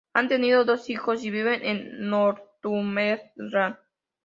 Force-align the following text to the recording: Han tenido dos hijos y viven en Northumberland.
Han 0.15 0.29
tenido 0.29 0.65
dos 0.65 0.89
hijos 0.89 1.23
y 1.23 1.29
viven 1.29 1.63
en 1.63 2.09
Northumberland. 2.09 3.77